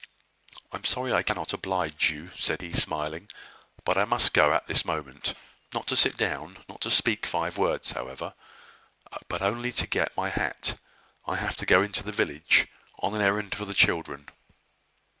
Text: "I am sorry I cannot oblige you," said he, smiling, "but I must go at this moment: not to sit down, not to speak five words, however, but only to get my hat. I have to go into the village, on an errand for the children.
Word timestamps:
"I 0.71 0.77
am 0.77 0.83
sorry 0.83 1.13
I 1.13 1.21
cannot 1.21 1.53
oblige 1.53 2.09
you," 2.09 2.31
said 2.35 2.61
he, 2.63 2.73
smiling, 2.73 3.29
"but 3.85 3.99
I 3.99 4.03
must 4.05 4.33
go 4.33 4.51
at 4.51 4.65
this 4.65 4.83
moment: 4.83 5.35
not 5.75 5.85
to 5.89 5.95
sit 5.95 6.17
down, 6.17 6.65
not 6.67 6.81
to 6.81 6.89
speak 6.89 7.23
five 7.27 7.55
words, 7.55 7.91
however, 7.91 8.33
but 9.27 9.43
only 9.43 9.71
to 9.73 9.85
get 9.85 10.17
my 10.17 10.29
hat. 10.31 10.79
I 11.27 11.35
have 11.35 11.55
to 11.57 11.67
go 11.67 11.83
into 11.83 12.01
the 12.01 12.11
village, 12.11 12.67
on 12.97 13.13
an 13.13 13.21
errand 13.21 13.53
for 13.53 13.65
the 13.65 13.75
children. 13.75 14.29